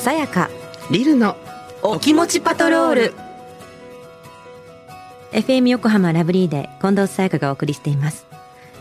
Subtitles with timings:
[0.00, 0.48] さやか。
[0.90, 1.36] リルの
[1.82, 3.14] お気持ちパトロール。
[5.32, 8.24] FM 横浜ラブリーで近藤さやかがお送りしています。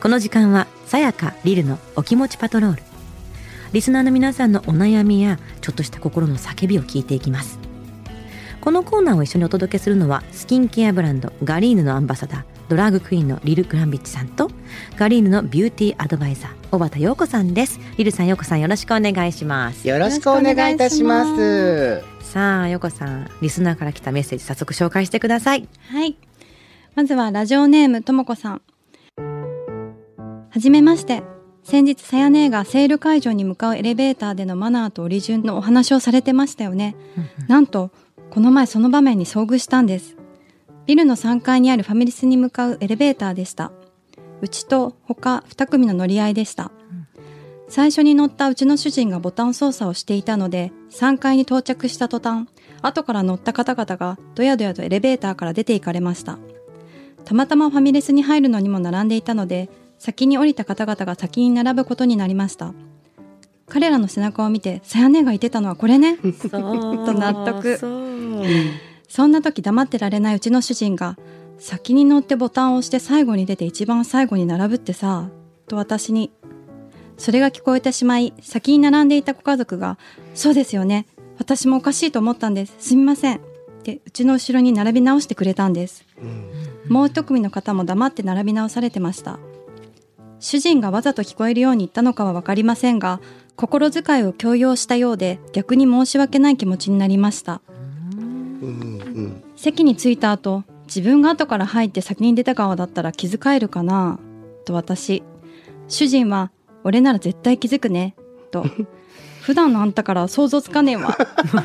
[0.02, 2.84] この時間はさやかリルのお気持ちパトロール。
[3.74, 7.60] リスナーの皆さんのお悩みやちょっとした心の叫びを聞いていきます。
[8.62, 14.50] このコーナーを一緒にお届けするのはスキンケアブランドガリーヌのアンバサダードラッグクイーンのリル・グランビッチさんと
[14.96, 26.16] ガリーヌのビューティーアドバイザー小畑陽子さんですリルさん陽子さんよろしくお願いしますよろしくお願いいたしますさあ陽子さんリスナーから来たメッセージ早速紹介してくださいはい。
[27.00, 28.62] まずはラジオネームともこさん。
[29.18, 31.24] はじめまして。
[31.64, 36.98] 先日さやねがセール会場に向かうエレベーターでのマナーとオリジュンのお話をされてましたよね。
[37.48, 37.92] なんと、
[38.32, 40.18] この前その場面に遭遇したんです。
[40.90, 43.72] ビルの3階にあるファミレスに向かうエレベーターでした。
[44.42, 46.72] うちと他2組の乗り合いでした。
[47.68, 52.48] 最初に乗ったうちの主人がボタン操作をしていたので、3階に到着した途端、
[52.82, 56.40] 後から乗った方々がどやどやとエレベーターから出て行かれました。
[57.24, 62.74] たまたまファミレスに入るのにも並んでいたので、先に降りた方々が先に並ぶことになりました。
[63.68, 66.18] 彼らの背中を見て、さやねが言ってたのはこれね？
[66.18, 67.78] と納得
[69.10, 71.18] そんな時黙ってられないうちの主人が、
[71.58, 75.30] 先に乗ってボタンを押して最後に出て一番最後に並ぶってさ、
[75.68, 76.32] と私に。
[77.18, 79.98] それが聞こえてしまい、先に並んでいたご家族が、
[80.36, 81.06] そうですよね。
[81.38, 82.76] 私もおかしいと思ったんです。
[82.80, 83.38] すみません。
[83.38, 83.40] っ
[83.84, 86.06] て、うちの後ろに並び直してくれたんです。
[86.88, 89.40] もう一組の方も黙って並び直されてました。
[90.40, 93.20] 主人がわざと聞こえるように言ったのかはわかりませんが、
[93.56, 97.62] 心遣いを強要したようで逆に申し訳ない気持ちになりました。
[98.62, 98.99] うんうん
[99.60, 104.18] 席に着いた後自分が後から入って先に出た側だったら気遣えるかな
[104.64, 105.22] と私。
[105.90, 106.52] 主人は
[106.86, 108.16] 「俺なら絶対気づくね」
[108.52, 108.66] と
[109.44, 111.18] 「普段のあんたからは想像つかねえわ」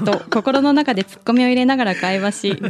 [0.04, 2.56] と心の中でツッコミを入れながら会話し。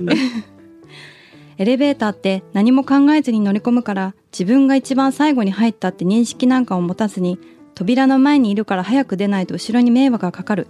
[1.56, 7.38] エレベーターって何も考えずに乗り込むから自分が一番最後に入ったって認識なんかを持たずに
[7.77, 10.66] 扉の前にいるから早く出ないと後ろに迷惑がかかる。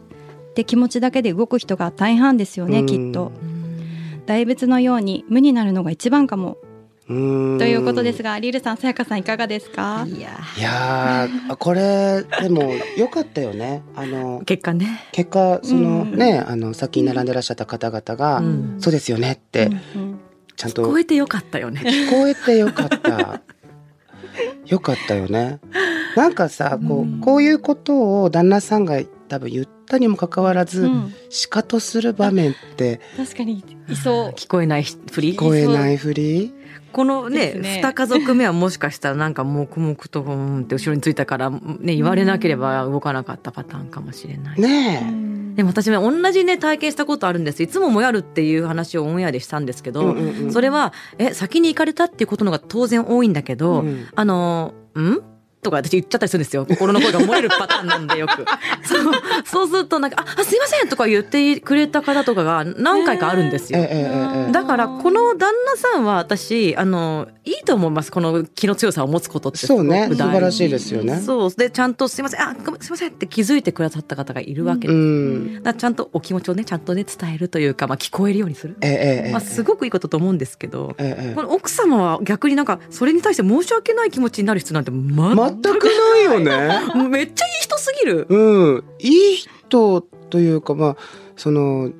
[0.51, 2.87] って気持ちだけで動く人が大半ですよねうん。
[2.87, 3.33] きっと。
[4.27, 6.57] 大仏のように無になるのが一番かも。
[7.09, 7.59] うん。
[7.59, 10.07] ということですがリルさんさやかさんいかがですか？
[10.09, 13.83] いやいやーこれでも良かったよね。
[13.95, 15.01] あの結果ね。
[15.13, 16.17] 結果そのうん。
[16.17, 18.77] ねあの先に並んでらっしゃった方々がうん。
[18.81, 20.21] そうですよねってうん
[20.57, 20.83] ちゃんと。
[20.83, 21.83] 聞こえてよかったよね。
[21.85, 23.43] 聞こえてよかった。
[24.67, 25.61] よかったよね。
[26.17, 27.19] なんかさ、こうん。
[27.19, 31.15] う、こういうことを旦那さんが多分言ったにもかかわらず、うん。
[31.31, 34.31] しかとする場面って確かにいそう。
[34.31, 35.35] 聞こえないふり？
[35.35, 36.53] 聞こえないふり？
[36.93, 37.81] このねね。
[37.83, 41.61] 二家族目はもしかしたらなんか黙々とうんって後ろについたからね
[41.95, 47.63] 言われなければ動かなかったパターンかもしれない、ねでも私ね同じね体験したことあるんです。
[47.63, 49.93] いつももやるっていう話をオンエアでしたんですけえ。
[49.93, 54.09] ど、うんうんうんそれはえ先に行かれたっていうことのが当然多いんだけど、うん。
[54.17, 55.34] あのん？
[55.65, 56.67] とか私言っちゃったりするんですよ。
[56.67, 58.45] 心の声が漏れるパターンなんでよく。
[58.87, 59.15] そう
[59.45, 63.81] そうするとなんか「ああすいません」とか言ってくれた方とかが何回かあるんですよ。
[64.53, 71.21] だからこの旦那さんは私あのいいと思いますこの気の強さを持つことってそうね素晴らしいですよね。
[71.25, 71.51] そう。
[71.55, 75.63] でちゃんと「すいませんあすいません」って気づいてくださった方がいるわけうです、ん。
[75.63, 87.09] だちゃんとお気持ちをねちゃんとね伝えるというか、まあ、聞こえるようにする、ええまあ、すごくいいことと思うんですけど、えええこの奥様は逆になんかそれに対して申し訳ない気持ちになる必要なんてえ全全くないよね。
[87.09, 88.27] めっちゃいい人すぎる。
[88.29, 88.85] うん。
[89.01, 90.97] いい人というか、まあ、
[91.37, 91.91] その、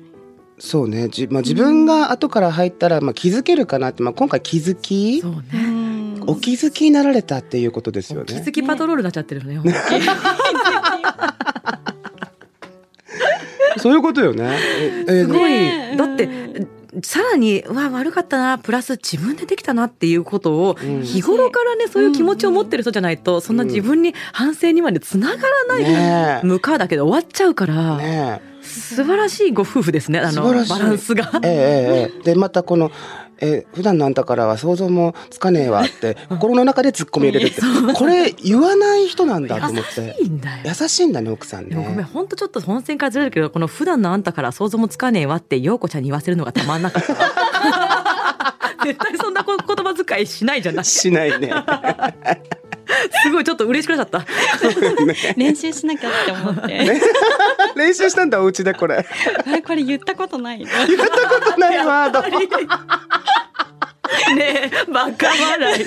[0.57, 1.09] そうね。
[1.09, 5.59] じまあ、自分が後から入ったら、まあ、気づけるかなって、まあ、今回気づきそううね。
[6.21, 8.51] んお気づきになられたっていうことですよね気づ。
[8.51, 9.61] きパトロールになっちゃってるのよ。
[13.77, 14.57] そういうことよね。
[14.79, 16.29] ええすごい、ねだって
[17.03, 21.01] さらにうわ悪かったなプラス自分でできたなっていうことをうん。
[21.03, 31.29] 日頃からねそういう気持ちを持ってる人じゃないとそんな自分に反省にまでつながらない、向かうだけで終わっちゃうから、ね素晴らしいご夫婦ですねあのバランスが。
[31.43, 32.23] ええ。
[32.23, 32.91] でまたこの、
[33.39, 37.61] え普段のあんたからは想像もつかねえわって 心の中で突っ込み入れるって。
[37.93, 40.15] これ言わない人なんだと思って。
[40.21, 40.57] いいんだよ。
[40.65, 42.03] 優しいんだね奥さんでもごめんね。
[42.03, 47.15] 本当ちょっと本線からずれるけどこの普段のあんたから想像もつかねえわって陽子ちゃんに言わせるのがたまんなかった
[48.85, 50.85] 絶対そんなこ言葉遣いしないじゃない。
[50.85, 51.51] すしないね。
[53.31, 54.25] ごいちょっと嬉しくなっちゃった。
[55.37, 57.01] 練習しなきゃって思って、
[57.75, 59.05] 練習したんだお家でこれ。
[59.65, 60.59] これ言ったことない。
[60.59, 62.21] 言ったことないワード。
[64.35, 65.85] ねえバカ笑い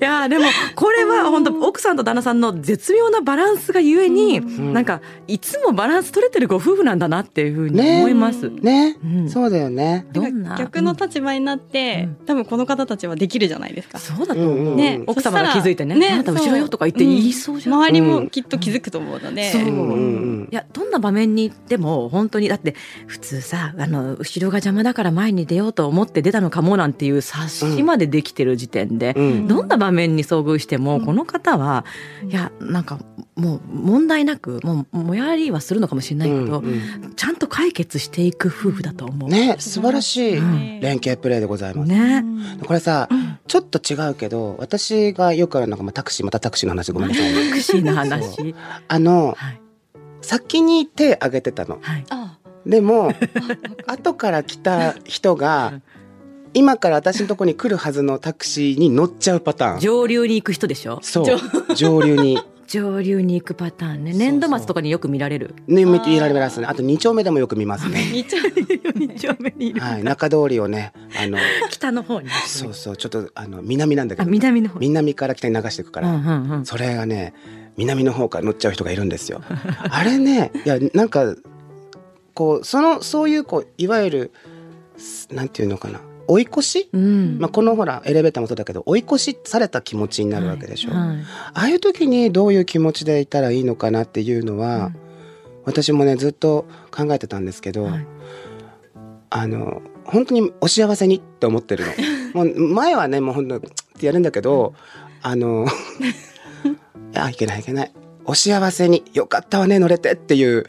[0.00, 0.44] やーでも
[0.74, 4.72] これは本当奥さんと旦那さんの絶妙なバランスがゆえに、うん。
[4.72, 8.50] なんかいつもバランス取れてるご夫婦なんだなっていうふうに思います。
[8.50, 9.30] ね、うん。
[9.30, 10.06] そうだよね。
[10.58, 12.26] 逆の立場になって、うん。
[12.26, 13.98] 多分この方たちはできるじゃないですか。
[13.98, 14.76] そうだと思う。
[14.76, 17.74] ね、奥様が気づいてねそしたらあなた後ろよとか言って言いそうじゃん。
[17.74, 19.96] 周りもきっと気づくと思うので、そう、うんうんう
[20.44, 20.48] ん。
[20.50, 22.74] いやどんな場面に行っても本当にだって
[23.06, 29.48] 普通さあの後ろが邪魔だから前に出ようと思って出たのかもなんていう察しまでできてる時点で、うん。
[29.48, 31.84] どんな場面に遭遇しても、うんこの方は、
[32.22, 32.98] うんいやなんか
[33.36, 39.28] もう問題なくもうもやりはするのかもしれないけど、うんうんちゃんと解決していく夫婦だと思う。
[39.28, 41.88] ね素晴らしいうん連携プレーでございます。
[41.88, 42.24] ね
[42.66, 47.46] これさ、うんちょっと違うけど私がよくあるのが、まあ、タクシーまたタクシーの話ごめんなさいね。
[47.50, 48.54] タクシーのそ話。
[48.88, 49.60] あのはい
[50.22, 51.78] 先に手挙げてたの。
[51.80, 52.04] はい。
[52.10, 53.12] あでも
[53.86, 55.80] 後から来た人が
[56.56, 59.80] 今から私のとこに来るはずのタクシーに乗っちゃうパターン。
[59.80, 60.98] 上流に行く人でしょ？
[61.02, 62.38] そう上流に。
[62.66, 64.12] 上流に行くパターンね。
[64.12, 65.54] 年度末とかによく見られる？
[65.68, 66.66] ね、見られますね。
[66.66, 68.00] あと二丁目でもよく見ますね。
[68.10, 68.36] 二丁
[69.38, 69.80] 目にいる。
[69.80, 70.92] はい、中通りをね、
[71.22, 71.38] あの、
[71.70, 72.28] 北の方に。
[72.48, 74.80] そうそう、ちょっとあの南なんだけあど、南の方。
[74.80, 76.66] 南から北に流していくから、うんうんうん。
[76.66, 77.34] それがね、
[77.76, 79.42] 南の方から乗っちゃう人がいるんですよ。
[79.88, 81.36] あれね、いやなんか
[82.34, 84.30] こうそのそういうこういわゆる
[84.96, 86.88] すなんていうのかな、追い越し？
[86.92, 87.38] うん。
[87.38, 91.18] まあ、このほらエレベーターもそうだけど追い越しされた気持ちになるわけでしょ、はい。
[91.18, 94.92] ああいう時にどういう気持ちでいたらいいのかなっていうのは、
[95.64, 98.06] 私もねずっと考えてたんですけど、はい。
[99.30, 101.92] あの本当にお幸せにって思ってるの。
[102.44, 103.60] もう前はねもう本当っ
[103.98, 104.74] てやるんだけど、
[105.22, 105.66] あの
[107.12, 107.92] いやいけないいけない。
[108.24, 110.66] お幸せによかったわね乗れてっていう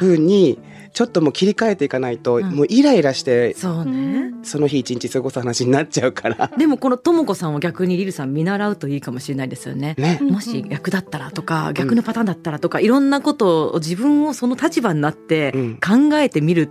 [0.00, 0.58] 風に
[0.98, 4.32] ちょっともう切り替えていかないと、うんもうイライラしてそうね。
[4.42, 6.50] その日一日過ごす話になっちゃうから。
[6.58, 9.94] でもこのともこさんを逆にリルさん見習うといいかもしれないですよね。
[9.96, 10.18] ね。
[10.20, 16.68] もし逆だったらとか逆のパターンだったらとかいろんなことを自分をその立場になってうん考えてみる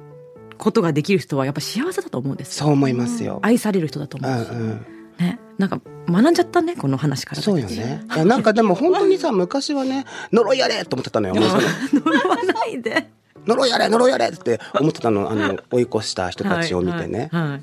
[0.57, 2.65] ことができる人はやっぱ幸せだと思うんですよ。
[2.65, 3.39] そう思いますよ。
[3.43, 4.85] 愛される人だとう思うし、んうん。
[5.19, 7.41] ね、なんか学んじゃったねこの話から。
[7.41, 8.03] そうよね。
[8.13, 10.03] いやなんかでも本当にさ 昔はね
[10.33, 11.35] 呪いやれと思ってたのよ。
[11.39, 13.15] 呪わないで。
[13.45, 17.29] 呪いやれ呪いやれって思ってたのあの追い越した人たちを見てね。
[17.31, 17.61] はいはいはい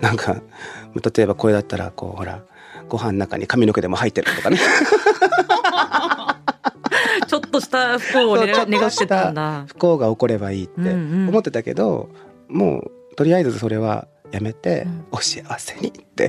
[0.00, 0.42] なんか
[1.14, 2.42] 例えばこれだったらこうほら
[2.88, 4.58] ご飯の中に髪の毛でも入ってるとかね。
[7.26, 8.48] ちょっとした不幸を願っ
[8.96, 9.64] てたんだ。
[9.66, 10.92] 不幸が起こればいいってうんう
[11.26, 12.08] ん思ってたけど、
[12.48, 16.28] もうとりあえずそれはやめて、うんお幸せにって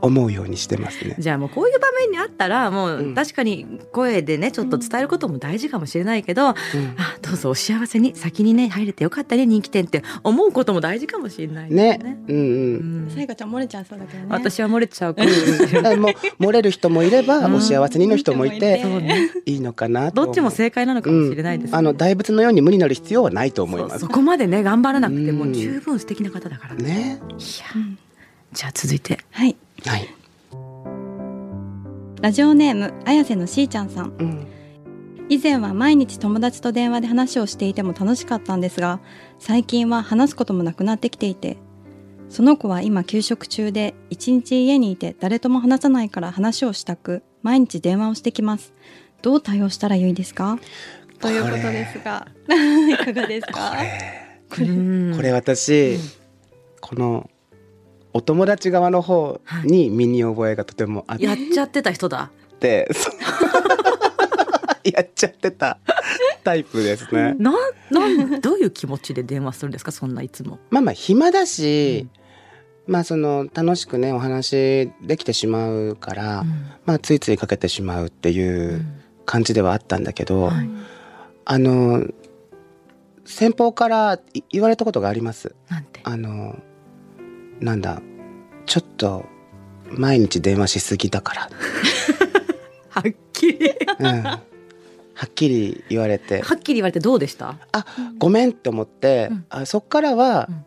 [0.00, 1.16] 思うようにしてますね。
[1.18, 6.54] じゃあもうこういう場面にあったらもうんう確かに声でねちょっと伝えることも大事かもしれないけど、うん
[6.98, 12.18] あどうぞお幸せに先にね入れてよかったね人気店って思うことも大事かもしれないねね。
[12.28, 12.38] うんう。
[12.38, 14.26] うんんさやかちゃん漏れちゃいそうだけどね。
[14.30, 24.08] 私は漏れちゃうかもしれないだからもう漏れる人もいれば、うんお幸せにの人もいてそうねいいのかなどっちも正解なのかもしれないです、ねあの大仏のように無になる必要はないと思いますそ。
[24.08, 26.82] こまでね頑張らなくてもうん十分素敵な方だからね。
[26.82, 27.02] ね。
[27.02, 27.18] いや
[27.74, 27.98] うん
[28.52, 29.56] じゃあ続いてはい。
[29.86, 30.08] はい。
[32.22, 34.14] ラジオネーム綾瀬のしーちゃんさん。
[34.18, 34.46] うん。
[35.28, 38.98] 以前は毎日友達と電話で話をしていても楽しかったんですが
[39.38, 41.56] 最近は話すこともなくなってきていて
[42.28, 48.74] その子は今休職中で一日家にいて誰とも話さないから話をしたく毎日電話をしてきます。
[49.22, 50.58] どう対応したらよいですか？
[51.20, 52.26] ということですが。
[52.92, 53.76] いかがですか？
[54.50, 56.00] これ私、うん。
[56.80, 57.30] この
[58.12, 62.30] お友達側の方に身に覚えがとてもあっやっちゃってた人だ。
[62.58, 63.14] て、そう
[64.92, 65.78] やっちゃってた
[66.42, 67.34] タイプですね。
[67.38, 67.54] なん
[67.90, 69.92] なんどういう気持ちで電話するんですか？
[69.92, 70.58] そんないつも。
[70.70, 72.08] まあまあ暇だし、
[72.86, 76.44] まあその楽しくねお話できてしまうから、
[76.86, 78.84] まあついついかけてしまうっていう
[79.26, 80.68] 感じではあったんだけど、はい
[81.44, 82.06] あの
[83.24, 85.54] 先方からい言われたことがあります。
[85.68, 86.00] なんて？
[86.04, 86.56] あの
[87.60, 88.00] なんだ
[88.66, 89.24] ちょっと
[89.90, 91.34] 毎日電話しすぎだか
[92.90, 93.58] はっきり。
[93.98, 94.40] ら、うん、は
[95.26, 97.56] っきり言われてはっきり言われてどうでした？
[97.72, 97.84] あ
[98.18, 100.64] ごめんって思って、うんあそっからは、うん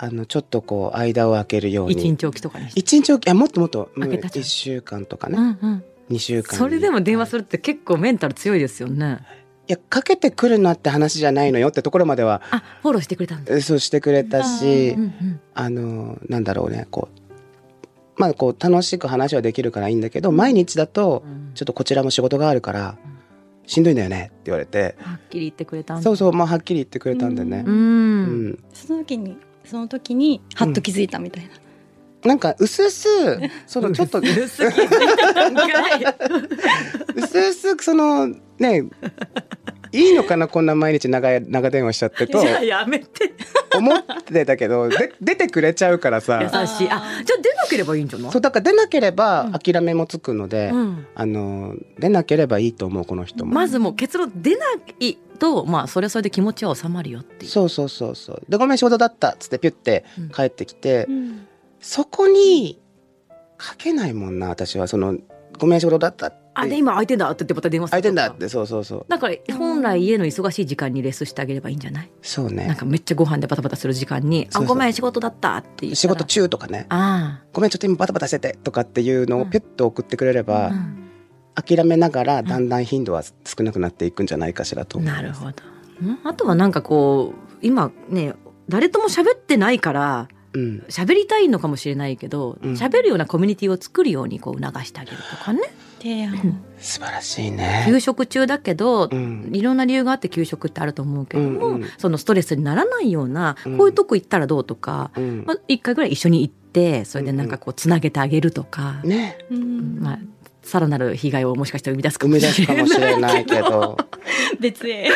[0.00, 2.68] あのちょっとこう間を空けるように一日おきとかに。
[2.76, 5.84] 一日おきあもっともっと開けたじゃん1週間とかね、うんうん。
[6.08, 9.18] 二週間にそれでも電話するって結構メンタル強いですよね。
[9.68, 13.54] いやかけてくるなって話じゃないのよってところまではあ、フォローしてくれたんだ。
[13.54, 15.40] えそうしてくれたし、うんうん。
[15.54, 21.22] あのなんだろうねこうまあこう楽しく話はできるからいいんだけど毎日だと
[21.54, 22.96] ちょっとこちらも仕事があるから
[23.66, 26.02] しんどいんだよねって言われてはっきり言ってくれたんだ。
[26.02, 27.70] そうそうまあはっきり言ってくれたんでねう。。
[27.70, 31.50] うんんその時にその時にハッと気づいたみたいな、
[32.24, 34.72] なんか薄々そのちょっと薄すぎる
[37.16, 38.84] 薄々 そのね
[39.90, 42.40] いいのかなこんな毎日長い長電話しちゃってと。
[42.40, 43.32] じゃあやめて。
[43.74, 46.40] 思ってたけどで出てくれちゃうからさ。
[46.42, 46.88] 優しい。
[46.90, 48.32] あじゃあ出なければいいんじゃない？
[48.32, 51.06] そうだから出なければ諦めもつくので、うん。
[51.14, 53.54] あの出なければいいと思うこの人も。
[53.54, 54.66] まずもう結論出な
[55.00, 57.50] いとまあそれはそれで気持ちは収まるよっていう。
[57.50, 58.42] そうそうそうそう。
[58.48, 60.28] でごめん仕事だったっつってピュッてうん。
[60.30, 61.46] 帰ってきて、うん。
[61.80, 62.78] そこに
[63.58, 64.86] 書けないもんな私は。
[64.86, 65.16] その
[65.58, 69.06] ごめん仕事だったってあで今空いてんだって言ってまた電話する空いてんだってそうそうそう。
[69.08, 72.10] だから本来家の忙しい時間にレスしてあげればいいんじゃない？
[72.22, 72.66] そうね。
[72.66, 74.64] なんかめっちゃご飯でバタバタする時間に「そうそう。
[74.64, 76.86] あごめん仕事だった」って言仕事中とかね。
[76.88, 81.04] あごめんちょっと今バタバタしててとかっていうのをピュッと送ってくれれあ、ば、うん。
[81.54, 83.32] 諦めながらだんだん頻度は少
[83.64, 85.22] なくなっていくんじゃないかしらと思います。
[85.22, 85.52] なるほど。
[86.02, 86.18] うん？
[86.24, 88.34] あとはなんかこう今ね
[88.68, 90.84] 誰とも喋ってないからうん。
[90.88, 92.72] 喋りたいのかもしれないけどうん。
[92.74, 95.60] 喋、るようなコミュニティを作るようにこう促してあげるとかね
[95.98, 97.84] 提案 素晴らしいね。
[97.86, 99.50] 休職中だけど、うん。
[99.52, 101.88] いろんな理由があって休職ってあると思うけども、うんうん。
[101.98, 103.78] そのストレスにならないような、うん。
[103.78, 105.44] こういうとこ行ったらどうとか、うん。
[105.44, 109.38] まあ、一回ぐらい一緒に行ってそれでなんかこうつなげてあげるとか、ね。
[109.50, 109.98] うん。
[110.00, 110.18] まあ、
[110.68, 113.96] さらなる被害をもしかしたら生み出すかもしれないもしれないけど。
[114.60, 115.08] 別へ。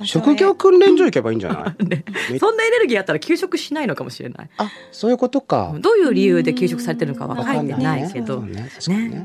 [0.00, 0.06] うん。
[0.06, 1.84] 職業訓練所行けばいいんじゃない？
[1.84, 4.50] ね めそんなエネルギーあったら休職しないのかもしれない。
[4.58, 5.74] あそういうことか。
[5.80, 7.54] どういう理由で休職されてるのかはうん。
[7.54, 8.42] 書いてないけど、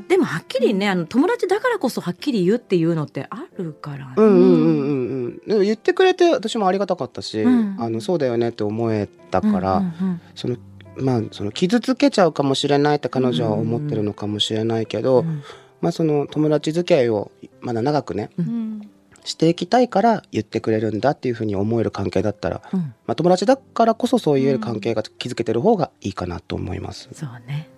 [0.08, 5.40] でもはっきりねあの友達だからこそはっきり言うっていうのってあるからね、うんうんうんうんうん。
[5.46, 7.76] でも言ってくれて私もありがたかったし、うん。
[7.78, 10.20] あのそうだよねって思えたから、うんうん。
[10.34, 10.56] その
[10.96, 15.42] まあその傷つけちゃうかもしれないって彼女は思ってるのかもしれないけど、うん。
[15.80, 17.30] まあその友達付き合いを
[17.60, 18.90] まだ長くねうん。
[19.24, 22.80] していきたいから言ってくれるんだっていうふうに思える関係だったら、うん。
[22.80, 27.08] まあ、友達だからこそそういう関係が築けてる方がいいかなと思います。
[27.12, 27.68] そうね。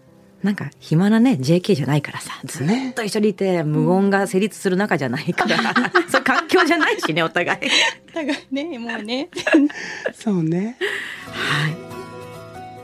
[0.43, 5.57] なんか暇なね JK じゃないからさずっねと一緒にいて無言が成立する中じゃないから、
[6.11, 7.61] そういう環境じゃないしねお互い。
[8.13, 9.29] だからねもうね。
[10.13, 10.77] そうね。
[11.27, 11.92] はい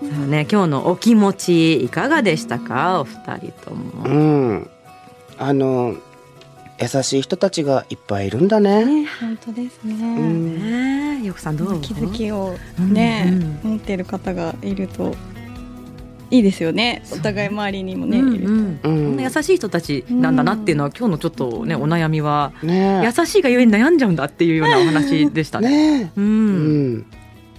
[0.01, 3.01] そうね今日のお気持ちいかがでしたか？
[3.01, 4.71] お二人とも、うん。
[5.39, 5.97] あの
[6.81, 8.85] 優しい人たちがいっぱいいるんだね。
[8.85, 10.59] ね本当ですね、うん。
[10.61, 13.31] ねえよくさんどう気づきをね、
[13.65, 15.17] うん持ってる方がいると
[16.31, 17.03] いいですよね。
[17.11, 18.31] お互い周りにもね、う。
[18.31, 18.53] んいると。
[18.53, 18.59] うん。
[18.59, 23.03] うんこんな優しい人たちなんだなっていうのは、今日のちょっとねお悩みは、ね。
[23.05, 26.05] 優しいがゆえに悩んじゃうんだっていうようなお話でしたね。
[26.05, 26.13] ね。
[26.17, 27.07] う、うんん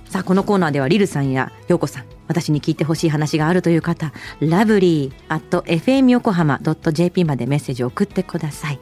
[0.10, 8.80] さあこのコーナーではリルさんや陽子さん私に聞いてほしい話があるという方ラブリー at fm 横浜 .jp までメッセージを送ってください。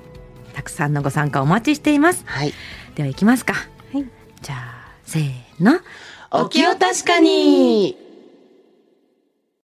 [0.54, 2.24] たくさんのご参加お待ちしています。
[2.26, 2.54] はい。
[2.96, 3.54] では行きますか。
[3.54, 4.06] はい。
[4.42, 5.80] じゃあせーの。
[6.32, 7.96] お気を確かに